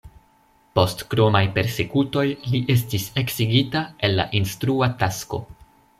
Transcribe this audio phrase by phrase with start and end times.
[0.79, 5.43] Post kromaj persekutoj, li estis eksigita el la instrua tasko.